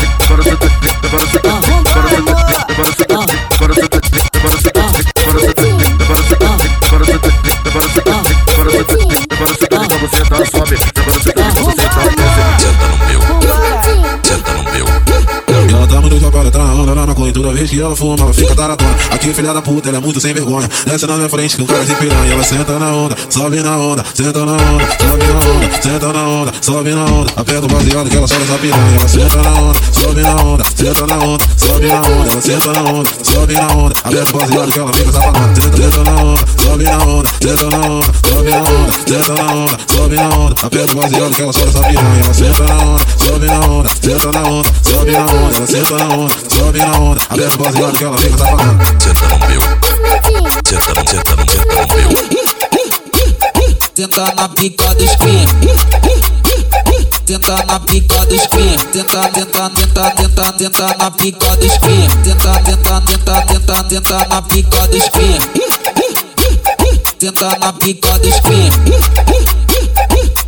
ela 17.70 17.94
fuma, 17.94 18.24
ela 18.24 18.32
fica 18.32 18.54
taratona 18.54 18.96
Aqui, 19.10 19.32
filha 19.32 19.54
da 19.54 19.62
puta, 19.62 19.88
ela 19.88 19.98
é 19.98 20.00
muito 20.00 20.20
sem 20.20 20.34
vergonha 20.34 20.68
Desce 20.86 21.06
na 21.06 21.16
minha 21.16 21.28
frente 21.28 21.60
um 21.62 21.66
cara 21.66 21.84
de 21.84 21.94
piranha 21.94 22.32
Ela 22.32 22.42
senta 22.42 22.78
na 22.78 22.92
onda, 22.92 23.16
sobe 23.28 23.60
na 23.60 23.76
onda 23.76 24.04
Senta 24.14 24.44
na 24.44 24.52
onda, 24.52 24.86
sobe 24.98 25.26
na 25.26 25.38
onda 25.38 25.82
Senta 25.82 26.12
na 26.12 26.28
onda, 26.28 26.52
sobe 26.60 26.90
na 26.90 27.04
onda 27.04 27.32
Aperta 27.36 27.64
o 27.64 27.68
baseado 27.68 28.10
que 28.10 28.16
ela 28.16 28.26
solta 28.26 28.44
essa 28.44 28.58
piranha 28.58 28.96
Ela 28.98 29.08
senta 29.08 29.42
na 29.42 29.50
onda, 29.50 29.78
sobe 29.92 30.22
na 30.22 30.36
onda 30.36 30.64
Senta 30.74 31.06
na 31.06 31.18
onda, 31.18 31.44
sobe 31.56 31.86
na 31.86 32.00
onda 32.00 32.30
Ela 32.30 32.40
senta 32.40 32.72
na 32.72 32.82
onda, 32.82 33.10
sobe 33.22 33.54
na 33.54 33.66
onda 33.68 33.94
Aperta 34.04 34.30
o 34.30 34.38
baseado 34.38 34.72
que 34.72 34.78
ela 34.78 34.92
fica 34.92 35.12
safadona 35.12 35.54
Senta, 35.54 36.04
na 36.04 36.22
onda, 36.22 36.44
sobe 36.62 36.84
na 36.84 36.98
onda 36.98 37.30
Senta 37.40 37.68
na 37.68 37.86
onda, 37.86 38.12
sobe 38.22 38.50
na 38.50 38.62
onda 38.62 38.92
Senta 39.06 39.34
na 39.34 39.52
onda, 39.52 39.78
sobe 39.88 40.16
na 40.16 40.28
onda 40.28 40.56
Aperta 40.62 40.92
o 40.92 40.96
baseado 40.96 41.34
que 41.34 41.42
ela 41.42 41.52
solta 41.52 41.78
essa 41.78 41.88
piranha 41.88 42.24
Ela 42.24 42.34
senta 42.34 42.64
na 42.64 42.76
onda, 42.82 43.04
sobe 43.18 43.46
na 43.46 43.60
onda 43.60 43.90
Senta 44.02 44.32
na 44.32 44.42
onda, 44.42 44.68
sobe 44.82 45.12
na 45.12 45.24
onda 45.24 45.56
Ela 45.56 45.66
senta 45.66 45.96
na 45.96 46.14
onda, 46.14 46.34
sobe 46.48 46.78
na 46.78 46.98
onda 46.98 47.22
Aperta 47.30 47.51
tá 47.52 47.58
baseado 47.58 47.92
que 47.92 48.04
ela 48.04 48.18
fica 48.18 48.36
tá 48.36 48.46
falando. 48.46 49.02
Senta 49.02 49.28
no 49.28 49.38
meu. 49.46 49.60
Senta, 50.64 50.94
senta, 51.10 51.36
senta 51.46 51.74
no 51.76 51.86
meu. 51.94 52.10
Senta 53.94 54.34
na 54.34 54.48
pica 54.48 54.94
do 54.94 55.08
screen. 55.08 55.46
tenta 57.26 57.64
na 57.66 57.80
pica 57.80 58.26
do 58.26 58.38
screen. 58.40 58.76
tenta, 58.92 59.28
tenta, 59.28 59.70
tenta, 59.70 60.10
tenta, 60.10 60.52
tenta 60.52 60.96
na 60.96 61.10
pica 61.10 61.56
do 61.56 61.68
screen. 61.68 62.08
tenta, 62.24 62.60
tenta, 62.60 63.00
tenta, 63.02 63.42
tenta, 63.42 63.84
tenta 63.84 64.26
na 64.28 64.42
pica 64.42 64.88
do 64.88 65.00
screen. 65.00 65.38
Tenta 67.18 67.58
na 67.58 67.72
pica 67.74 68.18
do 68.18 68.32
screen 68.32 68.70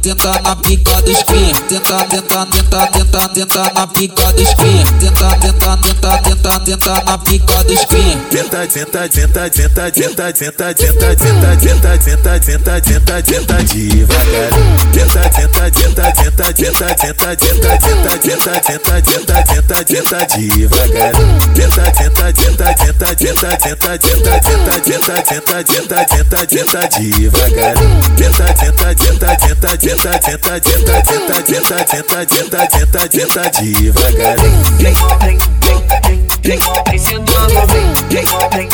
tenta 0.04 0.38
na 0.42 0.54
pica 0.54 1.00
dos 1.00 1.23
cria, 1.23 1.54
tenta, 1.66 2.04
tenta, 2.04 2.44
tenta, 2.44 2.87
tenta, 2.88 3.28
tenta 3.28 3.73
na 3.73 3.87
pica 3.87 4.32
dos 4.32 4.54
cria, 4.54 4.84
tenta, 5.00 5.30
tenta, 5.40 5.76
tenta, 5.78 6.18
tenta, 6.18 6.61
tenta 6.61 7.04
na 7.04 7.16
pica 7.16 7.64
dos 7.64 7.87
cria. 7.87 8.18
Tenta, 8.30 8.66
tenta, 8.66 9.08
tenta, 9.08 9.49
tenta, 9.49 9.90
tenta, 9.90 10.32
tenta, 10.32 10.75
tenta, 10.75 11.16
tenta, 11.16 11.56
tenta, 11.56 11.96
tenta, 11.96 12.38
tenta, 12.38 12.80
tenta, 12.82 13.23
tenta 13.23 13.56
devagar. 13.64 14.50
Tenta, 14.93 15.23
tenta, 15.30 15.71
tenta, 15.71 16.12
tenta, 16.12 16.52
tenta, 16.52 16.95
tenta, 16.95 17.36
tenta, 17.36 17.76
tenta, 17.78 18.19
tenta, 18.21 18.60
tenta, 18.60 19.00
tenta, 19.00 19.43
tenta, 19.43 19.84
tenta 19.84 20.26
devagar. 20.36 21.12
Tenta, 21.54 21.84
tenta, 21.97 22.32
tenta, 22.32 22.75
tenta, 22.75 23.14
tenta, 23.17 23.56
tenta, 23.56 23.97
tenta, 23.97 24.38
tenta, 24.38 24.80
tenta, 24.84 25.23
tenta, 25.25 25.64
tenta, 25.64 26.04
tenta, 26.04 26.47
tenta 26.47 26.86
devagar. 26.93 27.75
Tenta, 28.17 28.52
tenta, 28.52 28.95
tenta, 28.95 29.36
tenta, 29.36 29.76
tenta 29.76 29.94
tenta, 29.97 30.19
tenta, 30.19 30.61
tenta, 30.61 31.02
tenta, 31.02 31.43
tenta, 31.43 31.85
tenta, 31.85 32.26
tenta, 32.26 32.67
tenta, 32.67 33.09
tenta 33.09 33.50
devagarinho. 33.50 34.65
Vem, 34.78 34.95
vem, 35.21 35.39
vem, 35.61 35.78
vem, 36.02 36.19
vem, 36.43 36.59
vem 36.89 36.99
sentando, 36.99 37.67
vem, 37.69 37.93
vem, 38.09 38.25
vem, 38.25 38.69
vem, 38.69 38.74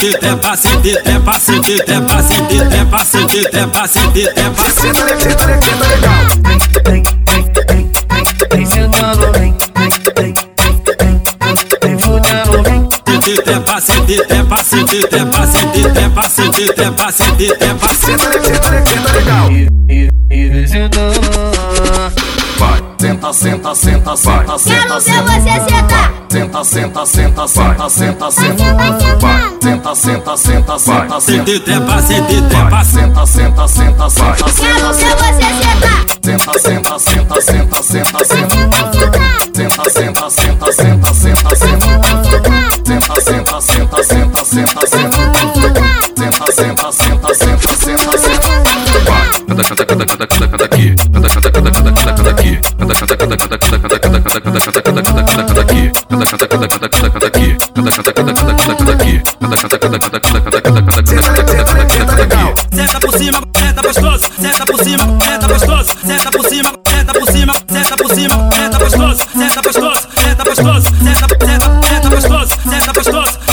sentir, 0.00 0.18
é 0.22 0.34
pra 0.34 0.56
sentir, 0.56 1.02
é 1.04 1.20
pra 1.20 1.38
sentir, 1.38 1.84
é 1.86 2.00
pra 2.00 2.22
sentir, 2.22 2.62
é 2.72 2.84
pra 2.86 3.04
sentir, 3.04 3.46
é 3.52 3.66
pra 3.66 3.86
sentir, 3.86 4.32
é 4.34 4.50
pra 4.50 4.70
sentir. 4.70 5.20
Senta 5.20 5.86
legal. 5.88 6.14
Vem, 6.42 6.58
É 6.74 6.90
vem, 6.90 7.04
vem, 7.68 7.90
vem 8.50 8.66
sentando, 8.66 9.32
vem, 9.32 9.54
é 9.76 9.88
vem, 10.16 10.32
vem. 10.32 10.34
É 13.46 13.60
pra 13.60 13.80
sentir, 13.80 14.24
é 14.30 14.44
pra 14.44 14.64
sentir, 14.64 15.08
é 15.12 15.24
pra 15.24 15.46
sentir, 15.46 15.86
é 15.96 16.08
pra 16.08 16.28
sentir, 16.28 16.80
é 16.80 16.90
pra 16.90 17.12
sentir, 17.12 17.56
é 17.60 17.74
pra 17.74 17.88
sentir. 17.94 18.26
Senta 18.46 19.12
legal. 19.12 19.50
E 19.50 20.48
vem 20.48 20.66
sentando. 20.66 21.20
Vai, 22.58 22.82
senta, 22.98 23.32
senta, 23.32 23.74
senta, 23.74 24.16
senta, 24.16 24.58
senta. 24.58 25.00
Quero 25.00 25.24
ver 25.24 25.40
você 25.40 25.60
sentar. 25.68 26.19
Senta, 26.40 26.64
senta, 26.64 27.04
senta, 27.04 27.46
senta, 27.46 27.88
senta, 27.90 28.30
senta. 28.30 29.58
Senta, 29.60 29.94
senta, 29.94 30.36
senta, 30.36 30.36
senta, 30.38 30.78
senta. 30.78 31.20
Sente 31.20 31.62
trepa, 31.62 32.00
sente 32.00 32.48
trepa, 32.48 32.82
Senta, 32.82 33.26
senta, 33.26 33.66
senta, 33.66 34.08
senta, 34.08 34.08
senta, 34.08 34.92
senta. 34.94 35.26
Senta, 36.22 36.58
senta, 36.58 36.98
senta, 36.98 37.40
senta, 37.42 37.82
senta, 37.82 38.24
senta. 38.24 38.56
Senta, 39.52 39.90
senta, 39.90 40.30
senta, 40.30 40.72
senta, 40.72 41.12
senta, 41.12 41.54
senta. 41.54 41.86
Vai 41.92 42.16
sentar. 42.16 42.70
Senta, 42.86 43.20
senta, 43.20 43.60
senta, 43.60 44.02
senta, 44.02 44.44
senta, 44.44 44.86
senta. 44.86 45.18
Vai 45.18 45.52
sentar. 45.52 46.00
Senta, 46.16 46.52
senta, 46.52 46.90
senta, 46.90 47.34
senta, 47.34 47.34
senta, 47.34 47.74
senta. 47.74 47.89
Cada, 49.60 49.84
cada, 49.84 50.06
cada, 50.06 50.06
cada, 50.06 50.26
cada, 50.26 50.48
cada 50.48 50.64
aqui. 50.64 50.94
Cada, 51.12 51.28
cada, 51.28 51.50
cada, 51.50 51.70
cada, 51.70 51.92
cada, 51.92 52.12
cada 52.14 52.30
aqui. 52.30 52.58
Cada, 52.78 52.94
cada, 52.94 53.16
cada, 53.16 53.36
cada, 53.36 53.58
cada, 53.58 53.78
cada, 53.78 54.00
cada, 54.00 54.20
cada, 54.20 54.40
cada, 54.40 54.80
cada, 54.80 55.02
cada, 55.02 55.22
cada, 55.22 55.44
cada 55.44 55.60
aqui. 55.60 55.92
Cada, 56.08 56.24
cada, 56.24 56.48
cada, 56.48 56.68
cada, 56.68 56.88
cada, 56.88 57.10
cada 57.10 57.26
aqui. 57.26 57.58
Cada, 57.74 57.90
cada, 57.90 58.12
cada, 58.12 58.32
cada, 58.32 58.54
cada, 58.56 58.74
cada 58.74 58.92
aqui. 58.92 59.20
Cada, 59.38 59.56
cada, 59.56 59.78
cada, 59.78 59.98
cada, 60.00 60.20
cada, 60.20 60.40
cada, 60.40 60.60
cada, 60.60 60.72
cada, 60.72 61.02
cada, 61.02 61.02
cada, 61.02 61.84
cada, 61.84 62.06
cada, 62.06 62.26
cada. 62.26 62.60
Senta 62.72 63.00
por 63.00 63.18
cima, 63.18 63.40
senta 63.52 63.82
gostoso, 63.82 64.26
senta 64.40 64.64
por 64.64 64.82
cima, 64.82 65.04
senta 65.20 65.46
gostoso, 65.46 65.92
senta 66.06 66.30
por 66.30 66.48
cima, 66.48 66.72
senta 66.86 67.12
por 67.12 67.30
cima, 67.30 67.52
senta 67.68 67.96
por 67.96 68.14
cima, 68.14 68.50
senta 68.52 68.78
gostoso, 68.78 69.24
senta 69.32 69.60
gostoso, 69.60 70.08
senta 70.16 70.44
gostoso, 70.44 70.88
senta, 71.04 71.26
senta, 71.46 71.80
senta 71.86 72.08
gostoso, 72.08 72.54
senta 72.64 72.92
gostoso. 72.92 73.49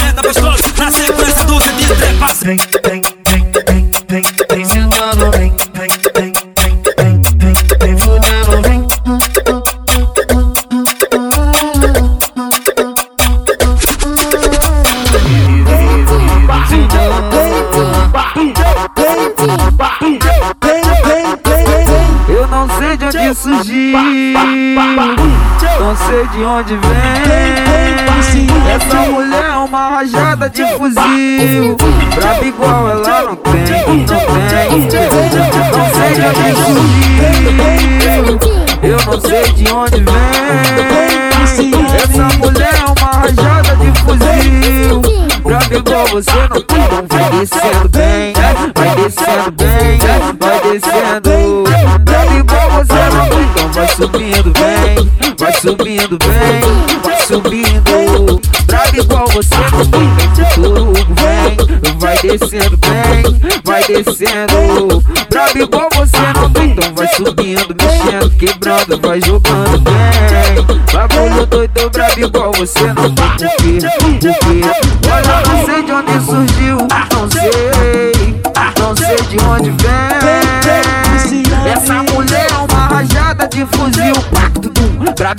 Onde 26.57 26.75
vem. 26.75 26.87
Essa 28.73 28.97
mulher 29.11 29.43
é 29.43 29.57
uma 29.57 29.89
rajada 29.89 30.49
de 30.49 30.65
fuzil, 30.65 31.77
braba 32.15 32.45
igual 32.45 32.89
ela 32.89 33.21
não 33.23 33.35
tem, 33.35 33.99
não 33.99 34.05
tem. 34.07 34.69
Não 34.71 35.87
sei 35.93 36.13
de 36.13 36.25
onde 36.25 36.51
surgiu, 36.63 38.39
eu 38.83 38.97
não 39.05 39.17
sei 39.21 39.45
de 39.53 39.71
onde 39.71 39.97
vem. 39.97 40.17
Essa 41.95 42.27
mulher 42.39 42.75
é 42.75 42.85
uma 42.85 43.11
rajada 43.11 43.75
de 43.75 43.89
fuzil, 44.01 45.01
braba 45.43 45.75
igual 45.75 46.07
você 46.07 46.39
não 46.49 46.61
tem. 46.61 46.77
Vai 47.07 47.29
descendo 47.39 47.89
bem, 47.89 48.33
vai 48.73 48.95
descendo 48.95 49.51
bem, 49.51 49.99
vai 50.39 50.59
descendo. 50.61 51.29
Braba 52.03 52.33
igual 52.35 52.67
você 52.71 53.01
não 53.15 53.25
tem. 53.29 53.37
Então 53.47 53.71
vai 53.73 53.87
subindo 53.89 54.51
bem, 54.51 55.11
subindo 55.61 56.17
bem, 56.19 57.01
vai 57.03 57.21
subindo. 57.21 58.41
Braba 58.65 58.97
igual 58.97 59.27
você 59.29 59.55
não 59.71 59.85
tem. 59.85 60.07
Vem 60.35 61.15
vem, 61.15 61.97
vai 61.99 62.17
descendo 62.19 62.77
bem, 62.77 63.61
vai 63.63 63.83
descendo. 63.83 65.03
Braba 65.29 65.59
igual 65.59 65.89
você 65.95 66.17
não 66.35 66.49
tem. 66.51 66.71
Então 66.71 66.93
vai 66.95 67.07
subindo, 67.07 67.75
mexendo, 67.75 68.29
quebrando, 68.37 69.01
vai 69.01 69.21
jogando 69.21 69.79
bem. 69.79 70.77
Bagulho 70.93 71.45
doido, 71.47 71.89
brabo 71.89 72.19
igual 72.19 72.51
você 72.53 72.93
não 72.93 73.13
quê? 73.37 73.47
Por 73.99 74.19
quê? 74.19 74.61
Olha, 75.11 75.43
não 75.47 75.65
sei 75.65 75.83
de 75.83 75.91
onde 75.91 76.25
surgiu, 76.25 76.77
não 77.13 77.31
sei, 77.31 78.41
não 78.79 78.95
sei 78.95 79.15
de 79.27 79.37
onde 79.45 79.69
vem. 79.71 80.57
Essa 81.71 82.03
mulher 82.03 82.47
é 82.49 82.57
uma 82.57 82.87
rajada 82.87 83.47
de 83.47 83.65
fuzil, 83.65 84.13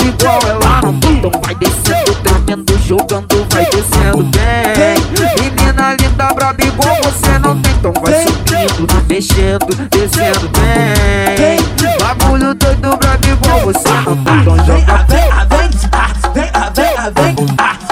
igual 0.04 0.38
ela 0.46 0.80
não 0.82 0.98
tem. 1.00 1.12
Então 1.12 1.30
vai 1.42 1.54
descendo, 1.54 2.14
tremendo, 2.22 2.78
jogando, 2.86 3.46
vai 3.50 3.64
descendo 3.66 4.24
bem. 4.24 4.96
Menina 5.40 5.96
linda, 6.00 6.34
braba 6.34 6.64
igual 6.64 6.96
você 7.02 7.38
não 7.38 7.60
tem. 7.60 7.72
Então 7.72 7.92
vai 8.02 8.12
subindo, 8.22 8.86
mexendo, 9.08 9.88
descendo 9.90 10.48
bem. 10.50 11.58
Bagulho 12.00 12.54
doido, 12.54 12.96
brabo 12.96 13.26
igual 13.26 13.60
você 13.60 13.88
não 13.88 14.16
tem. 14.24 14.40
Então 14.40 14.56
joga 14.64 15.04
bem. 15.08 15.18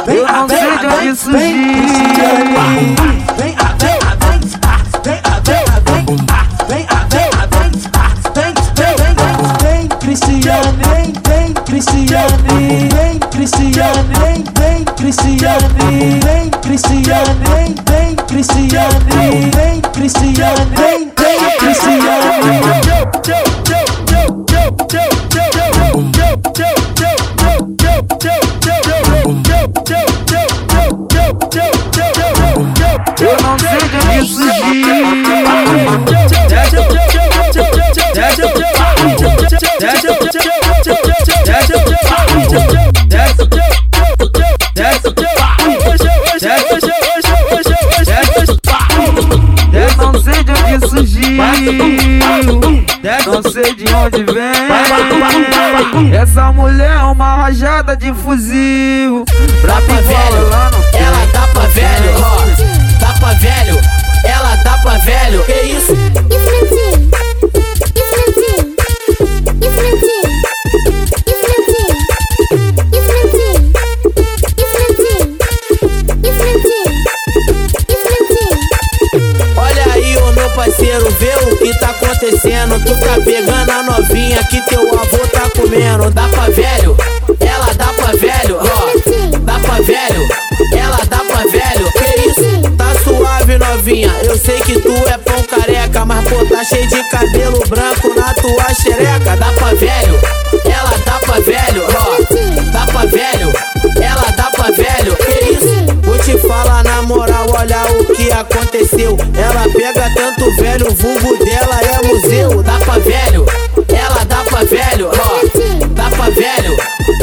Eu 0.09 0.27
não 0.27 0.49
sei 0.49 0.79
de 0.79 0.87
onde 0.87 1.17
surgiu. 1.17 1.39
Cristiane, 2.17 3.06
Não 53.27 53.43
sei 53.51 53.75
de 53.75 53.85
onde 53.95 54.25
vem. 54.33 56.13
Essa 56.15 56.53
mulher 56.53 56.93
é 56.93 57.03
uma 57.03 57.37
rajada 57.37 57.97
de 57.97 58.13
fuzil. 58.15 59.25
Dá 59.65 59.81
pra 59.81 59.97
velho, 59.97 60.51
ela 60.95 61.27
dá 61.33 61.47
pra 61.49 61.67
velho, 61.69 62.15
ó. 62.19 62.45
Dá 63.01 63.13
pra 63.19 63.33
velho, 63.35 63.81
ela 64.25 64.57
dá 64.57 64.79
pra 64.79 64.99
velho. 64.99 65.43
Que 65.45 65.53
isso? 65.53 65.95
Acontecendo. 82.27 82.85
Tu 82.85 83.01
tá 83.01 83.15
pegando 83.25 83.71
a 83.71 83.83
novinha 83.83 84.43
que 84.45 84.61
teu 84.63 84.81
avô 84.81 85.19
tá 85.33 85.49
comendo. 85.57 86.11
Dá 86.11 86.29
pra 86.29 86.49
velho, 86.51 86.97
ela 87.41 87.73
dá 87.75 87.87
pra 87.87 88.13
velho, 88.13 88.59
ó. 88.61 89.39
Dá 89.39 89.59
pra 89.61 89.75
velho, 89.77 90.29
ela 90.73 91.01
dá 91.09 91.19
pra 91.19 91.43
velho. 91.51 91.93
Que 91.93 92.29
isso? 92.29 92.71
Tá 92.77 92.93
suave, 93.05 93.59
novinha. 93.59 94.13
Eu 94.25 94.37
sei 94.37 94.61
que 94.61 94.81
tu 94.81 94.93
é 95.09 95.19
pão 95.19 95.43
careca, 95.45 96.05
mas 96.05 96.29
pô, 96.29 96.45
tá 96.47 96.65
cheio 96.65 96.89
de 96.89 97.03
cabelo 97.11 97.63
branco 97.69 98.15
na 98.15 98.35
tua 98.35 98.75
xereca. 98.75 99.37
Dá 99.37 99.53
pra 99.53 99.75
velho, 99.75 100.21
ela 100.65 100.95
dá 101.05 101.19
pra 101.21 101.41
velho, 101.41 101.85
ó. 101.85 102.73
Dá 102.73 102.87
pra 102.87 103.07
velho, 103.07 103.53
ela 104.03 104.31
dá 104.37 104.51
pra 104.51 104.71
velho. 104.71 105.17
Que 105.17 105.53
isso? 105.53 105.87
Vou 106.03 106.19
te 106.19 106.39
falar 106.47 106.83
na 106.85 107.03
moral, 107.03 107.47
olha 107.51 107.83
o 108.01 108.05
que 108.05 108.31
aconteceu. 108.33 109.17
Ela 109.35 109.65
pega 109.73 110.09
velho, 110.77 110.91
o 110.91 110.95
vulgo 110.95 111.45
dela 111.45 111.81
é 111.81 112.07
museu. 112.07 112.63
Dá 112.63 112.79
pra 112.79 112.99
velho, 112.99 113.47
ela 113.89 114.25
dá 114.25 114.37
pra 114.45 114.65
velho, 114.65 115.09
ó. 115.09 115.87
Dá 115.89 116.11
pra 116.11 116.31
velho, 116.31 116.77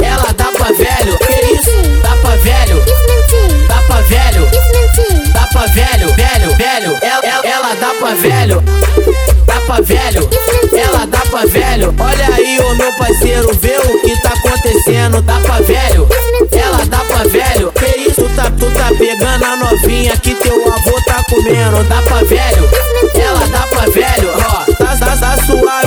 ela 0.03 0.33
dá 0.35 0.45
pra 0.45 0.67
velho. 0.67 1.17
Que 1.19 1.53
isso? 1.53 1.71
Dá 2.01 2.15
pra 2.17 2.35
velho, 2.37 2.83
dá 3.67 3.75
pra 3.87 4.01
velho, 4.01 4.49
dá 5.33 5.47
pra 5.47 5.65
velho, 5.67 6.13
velho, 6.15 6.55
velho. 6.55 6.97
Ela, 7.01 7.25
ela, 7.25 7.45
ela 7.45 7.75
dá 7.75 7.93
pra 7.99 8.13
velho, 8.15 8.63
dá 9.45 9.61
pra 9.67 9.81
velho, 9.81 10.29
ela 10.73 11.05
dá 11.05 11.19
pra 11.19 11.45
velho. 11.45 11.93
Olha 11.99 12.35
aí, 12.35 12.59
ô 12.59 12.73
meu 12.75 12.91
parceiro, 12.93 13.53
vê 13.53 13.77
o 13.77 14.01
que 14.01 14.21
tá 14.21 14.29
acontecendo. 14.29 15.21
Dá 15.21 15.39
pra 15.41 15.59
velho, 15.59 16.07
ela 16.51 16.85
dá 16.85 16.99
pra 16.99 17.23
velho. 17.25 17.71
Que 17.73 17.99
isso? 17.99 18.23
Tu 18.23 18.29
tá, 18.35 18.51
tu 18.57 18.65
tá 18.71 18.89
pegando 18.97 19.43
a 19.43 19.55
novinha 19.57 20.15
que 20.17 20.33
teu 20.35 20.73
avô 20.73 21.01
tá 21.05 21.23
comendo. 21.29 21.83
Dá 21.83 22.01
pra 22.01 22.23
velho, 22.23 22.69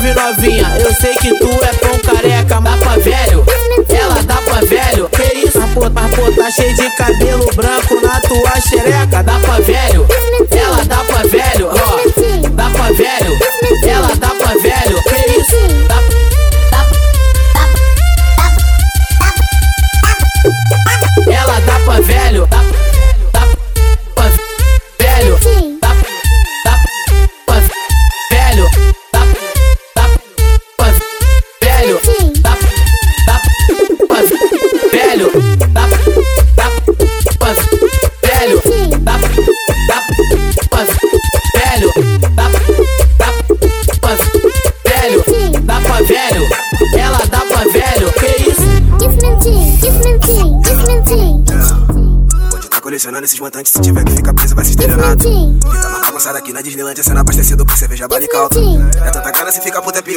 suave, 0.07 0.15
novinha. 0.15 0.77
Eu 0.79 0.95
sei 0.95 1.15
que 1.15 1.35
tu 1.39 1.49
é 1.65 1.73
pão 1.75 1.99
careca, 1.99 2.61
mas 2.61 2.79
pra 2.79 2.97
velho, 2.99 3.45
ela 3.89 4.23
dá 4.23 4.37
pra 4.37 4.61
velho. 4.61 5.09
Que 5.09 5.39
isso? 5.39 5.59
Mas 5.59 6.15
pô, 6.15 6.33
tá 6.33 6.51
cheio 6.51 6.75
de 6.75 6.91
cabelo 6.97 7.51
branco 7.55 8.01
na 8.01 8.21
tua 8.21 8.61
xereca. 8.61 9.23
Dá 9.23 9.39
pra 9.41 9.59
velho, 9.61 10.07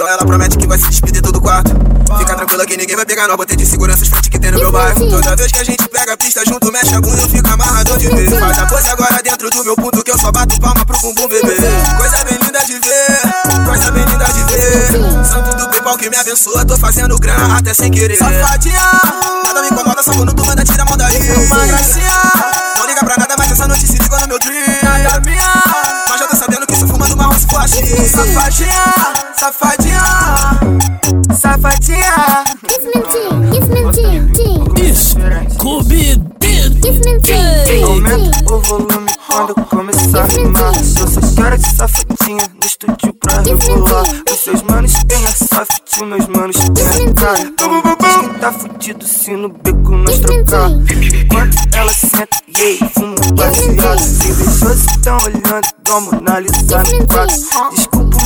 ela 0.09 0.25
promete 0.25 0.57
que 0.57 0.67
vai 0.67 0.77
se 0.77 0.89
despedir 0.89 1.21
todo 1.21 1.39
quarto. 1.39 1.71
Fica 2.17 2.35
tranquila 2.35 2.65
que 2.65 2.75
ninguém 2.75 2.95
vai 2.95 3.05
pegar 3.05 3.27
nós, 3.27 3.37
botei 3.37 3.55
de 3.55 3.65
segurança 3.65 4.01
os 4.01 4.09
frente 4.09 4.29
que 4.29 4.39
tem 4.39 4.51
no 4.51 4.57
meu 4.57 4.71
bairro. 4.71 5.07
Toda 5.09 5.35
vez 5.35 5.51
que 5.51 5.59
a 5.59 5.63
gente 5.63 5.87
pega 5.87 6.13
a 6.13 6.17
pista 6.17 6.43
junto, 6.45 6.71
mexe 6.71 6.95
a 6.95 7.01
bunda, 7.01 7.21
eu 7.21 7.29
fico 7.29 7.47
amarrado 7.47 7.97
de 7.97 8.07
ver. 8.07 8.39
Faz 8.39 8.59
a 8.59 8.65
pose 8.65 8.89
agora 8.89 9.21
dentro 9.23 9.49
do 9.49 9.63
meu 9.63 9.75
ponto 9.75 10.03
que 10.03 10.11
eu 10.11 10.17
só 10.17 10.31
bato 10.31 10.59
palma 10.59 10.83
pro 10.85 10.99
bumbum 10.99 11.27
bebê. 11.27 11.55
Coisa 11.97 12.23
bem 12.23 12.37
linda 12.41 12.59
de 12.65 12.73
ver, 12.73 13.65
coisa 13.65 13.91
bem 13.91 14.05
linda 14.05 14.25
de 14.25 14.43
ver. 14.43 15.25
Santo 15.25 15.57
do 15.57 15.69
PayPal 15.69 15.97
que 15.97 16.09
me 16.09 16.17
abençoa, 16.17 16.65
tô 16.65 16.77
fazendo 16.77 17.15
grana 17.19 17.57
até 17.57 17.73
sem 17.73 17.91
querer. 17.91 18.17
Safadinha, 18.17 18.79
nada 19.45 19.61
me 19.61 19.67
incomoda, 19.67 20.01
só 20.01 20.11
quando 20.13 20.33
tu 20.33 20.45
manda 20.45 20.65
tira 20.65 20.81
a 20.81 20.85
mão 20.85 20.97
daí. 20.97 21.17
Uma 21.45 21.67
gracinha, 21.67 22.21
não 22.79 22.87
liga 22.87 23.05
pra 23.05 23.17
nada, 23.17 23.35
mas 23.37 23.51
essa 23.51 23.67
noite 23.67 23.85
se 23.85 23.97
ligou 23.97 24.19
no 24.19 24.27
meu 24.27 24.39
dream. 24.39 24.65
Nada 24.83 25.19
minha, 25.21 25.63
mas 26.09 26.19
já 26.19 26.27
tô 26.27 26.35
sabendo 26.35 26.65
que 26.65 26.79
tô 26.79 26.87
fumando 26.87 27.15
marrom 27.15 27.37
se 27.37 27.47
for 27.47 27.61
assim. 27.61 28.07
Safadinha, 28.07 28.93
safadinha, 29.39 30.01
safadinha. 31.33 32.43
Scooby 35.53 36.21
Aumenta 37.85 38.53
o 38.53 38.59
volume 38.59 39.11
quando 39.27 39.55
começar 39.65 40.23
a 40.23 40.25
rimar. 40.25 40.73
Eu 40.75 41.07
só 41.07 41.21
quero 41.35 41.55
esse 41.55 41.73
safadinha 41.73 42.49
no 42.53 42.65
estúdio 42.65 43.13
pra 43.13 43.39
rebolar. 43.39 44.03
Os 44.29 44.39
seus 44.39 44.61
manos 44.63 44.93
têm 45.07 45.23
a 45.23 45.31
soft, 45.31 46.01
meus 46.01 46.27
manos 46.27 46.57
têm 46.57 47.09
a 47.09 47.13
cara. 47.13 47.39
Diz 47.99 48.17
que 48.17 48.39
tá 48.39 48.51
fudido 48.51 49.07
se 49.07 49.31
no 49.37 49.47
beco 49.47 49.91
nós 49.91 50.19
trocar. 50.19 50.69
Enquanto 50.69 51.55
ela 51.73 51.93
senta, 51.93 52.37
e 52.45 52.59
yeah, 52.59 52.89
fumo 52.89 53.15
baseado. 53.35 54.01
Invejosos 54.01 54.97
tão 55.01 55.17
olhando, 55.17 55.67
dou 55.85 56.01
Mona 56.01 56.39
Lisa 56.41 56.83
no 56.83 57.07
quadro. 57.07 57.35
Desculpa 57.73 58.18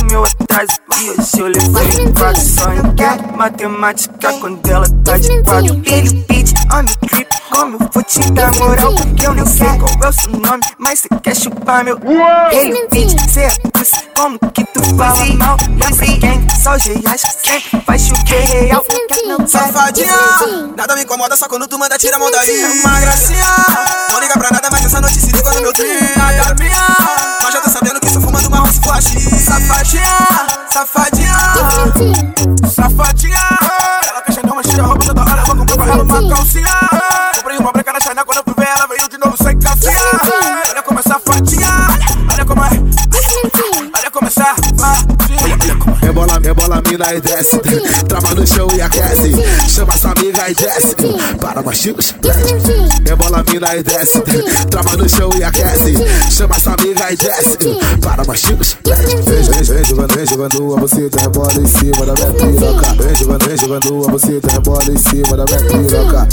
E 1.34 1.38
eu 1.38 1.46
levei 1.46 2.12
quatro 2.12 2.40
sonho 2.40 2.94
Quer 2.94 3.20
matemática 3.36 4.32
quando 4.40 4.70
ela 4.70 4.86
tá 5.04 5.18
de 5.18 5.42
quatro 5.42 5.82
Ele 5.84 6.24
beat 6.28 6.54
on 6.72 6.84
the 6.84 7.08
trip 7.08 7.28
Como 7.50 7.74
eu 7.74 7.90
vou 7.92 8.02
te 8.02 8.30
dar 8.32 8.54
moral? 8.54 8.94
Que 9.16 9.26
eu 9.26 9.34
nem 9.34 9.46
sei 9.46 9.66
qual 9.66 9.90
é 10.02 10.08
o 10.08 10.12
seu 10.12 10.30
nome 10.30 10.62
Mas 10.78 11.00
cê 11.00 11.08
quer 11.22 11.36
chupar 11.36 11.84
meu 11.84 11.98
Ele 12.52 12.86
beat, 12.88 13.18
cê 13.30 13.40
é 13.40 13.50
pussy 13.72 13.96
Como 14.16 14.38
que 14.38 14.64
tu 14.66 14.82
fala 14.96 15.26
mal? 15.34 15.56
Lembra 15.70 16.06
quem? 16.20 16.46
Só 16.62 16.76
os 16.76 16.84
reais 16.86 17.22
que 17.22 17.50
sempre 17.50 17.80
faz 17.84 18.02
chover 18.06 18.40
real. 18.40 18.84
Safadinha, 19.46 20.14
nada 20.74 20.94
me 20.94 21.02
incomoda 21.02 21.36
só 21.36 21.46
quando 21.46 21.66
tu 21.68 21.78
manda 21.78 21.98
tira 21.98 22.16
a 22.16 22.18
mão 22.18 22.30
daí. 22.30 22.64
Uma 22.80 23.00
gracinha, 23.00 23.44
não 24.10 24.20
liga 24.20 24.32
pra 24.38 24.50
nada 24.50 24.68
mas 24.70 24.86
essa 24.86 25.00
noite 25.00 25.20
se 25.20 25.30
liga 25.30 25.50
no 25.52 25.60
meu 25.60 25.72
trio 25.74 26.00
Nada 26.16 26.54
minha, 26.54 26.96
mas 27.42 27.52
já 27.52 27.60
tô 27.60 27.68
sabendo 27.68 28.00
que 28.00 28.08
sou 28.08 28.22
fumando 28.22 28.50
marrom 28.50 28.66
se 28.66 28.80
for 28.80 28.94
Safadinha, 29.02 30.63
safadinha, 30.74 31.32
safadinha. 32.68 33.36
Ela 34.08 34.22
quer 34.22 34.32
chegar, 34.32 34.54
mas 34.56 34.66
tira 34.66 34.84
a 34.84 34.96
toda 34.98 35.20
hora, 35.20 35.44
vou 35.44 35.56
comprar 35.58 35.76
pra 35.76 35.86
ela 35.86 36.02
uma 36.02 36.28
calcinha. 36.28 36.66
Comprei 37.36 37.58
uma 37.58 37.70
branca 37.70 37.92
na 37.92 38.00
China, 38.00 38.24
quando 38.24 38.38
eu 38.38 38.42
fui 38.42 38.54
ver 38.58 38.70
ela 38.70 38.86
veio 38.88 39.03
Rebola, 46.74 46.82
mina 46.90 47.14
e 47.14 47.20
desce. 47.20 47.60
Trava 48.08 48.34
no 48.34 48.46
chão 48.46 48.68
e 48.74 48.80
aquece. 48.80 49.32
Chama 49.68 49.94
essa 49.94 50.10
amiga 50.10 50.50
e 50.50 50.54
desce. 50.54 50.96
Para 51.40 51.62
machigos, 51.62 52.14
Rebola, 53.06 53.44
mina 53.50 53.76
e 53.76 53.82
desce. 53.82 54.20
Trava 54.70 54.96
no 54.96 55.08
chão 55.08 55.30
e 55.38 55.44
aquece. 55.44 55.94
Chama 56.30 56.56
essa 56.56 56.72
amiga 56.72 57.12
e 57.12 57.16
desce. 57.16 57.58
Para 58.02 58.24
machigos, 58.24 58.76
Vem, 58.84 58.96
vem, 59.22 59.62
vem 59.62 59.84
jogando, 59.84 60.14
vem 60.14 60.26
jogando 60.26 60.74
a 60.74 60.80
buceta, 60.80 61.20
rebola 61.20 61.52
em 61.54 61.66
cima 61.66 62.06
da 62.06 62.14
minha 62.14 62.32
piroca. 62.32 63.02
Vem 63.02 63.16
jogando, 63.16 63.44
vem 63.44 63.56
jogando 63.56 64.08
a 64.08 64.10
buceta, 64.10 64.50
rebola 64.50 64.84
em 64.84 64.96
cima 64.96 65.36
da 65.36 65.44
minha 65.44 65.60
piroca. 65.60 66.28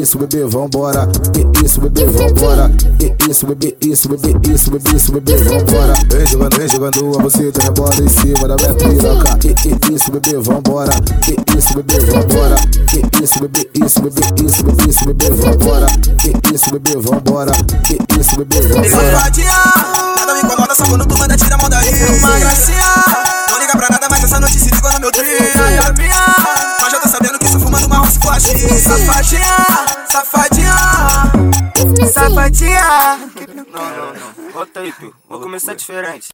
Isso, 0.00 0.18
bebê, 0.18 0.44
vambora. 0.44 1.08
E, 1.36 1.64
isso, 1.66 1.80
bebê, 1.80 2.06
vambora. 2.06 2.70
E, 3.00 3.30
isso, 3.30 3.46
bebê, 3.46 3.76
isso, 3.80 4.08
bebê, 4.08 4.54
isso, 4.54 4.70
bebê, 4.70 4.96
isso, 4.96 5.12
bebê, 5.12 5.36
vambora. 5.36 5.94
Vem 6.08 6.26
jogando, 6.26 6.56
vem 6.56 6.68
jogando 6.68 7.18
a 7.18 7.22
buceta, 7.22 7.62
rebola 7.62 7.94
em 7.96 8.08
cima 8.08 8.48
da 8.48 8.56
minha 8.56 8.74
piroca. 8.74 9.32
Isso, 9.90 10.10
bebê, 10.10 10.38
vambora. 10.38 10.92
E, 11.26 11.58
isso, 11.58 11.74
bebê, 11.74 11.98
vambora. 12.06 12.56
E, 12.92 13.24
isso, 13.24 13.40
bebê, 13.40 13.70
isso, 13.84 14.00
bebê, 14.00 14.22
isso, 14.44 14.62
bebê, 14.62 14.88
isso, 14.88 15.04
bebê, 15.06 15.30
vambora. 15.30 15.86
E, 16.24 16.54
isso, 16.54 16.70
bebê, 16.70 16.96
vambora. 16.96 17.52
E, 17.90 18.20
isso, 18.20 18.36
bebê, 18.36 18.60
vambora. 18.60 18.90
Safadinha, 18.90 19.52
nada 20.16 20.34
me 20.34 20.40
incomoda 20.40 20.74
só 20.74 20.84
quando 20.86 21.06
tu 21.06 21.18
manda 21.18 21.36
tira 21.36 21.54
a 21.54 21.58
mão 21.58 21.68
daí 21.68 21.88
Uma 22.18 22.38
gracinha, 22.38 22.94
não 23.48 23.58
liga 23.58 23.72
pra 23.72 23.88
nada 23.90 24.08
mas 24.10 24.24
essa 24.24 24.40
noite 24.40 24.58
se 24.58 24.70
liga 24.70 24.92
no 24.92 25.00
meu 25.00 25.12
trio 25.12 25.24
Nada 25.76 25.92
minha, 25.94 26.26
mas 26.80 26.92
já 26.92 27.00
tô 27.00 27.08
sabendo 27.08 27.38
que 27.38 27.48
sou 27.48 27.60
fumando 27.60 27.88
marrom 27.88 28.06
se 28.06 28.18
for 28.20 28.40
Safadinha, 28.40 29.56
safadinha, 30.08 30.76
Safadinha. 32.12 33.18
Não, 33.72 33.82
não, 33.82 34.12
não, 34.14 34.52
volta 34.52 34.80
aí, 34.80 34.92
tu. 34.92 35.14
Vou 35.28 35.40
começar 35.40 35.74
diferente 35.74 36.28